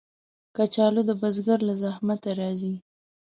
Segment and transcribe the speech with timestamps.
[0.55, 2.73] کچالو د بزګر له زحمته راځي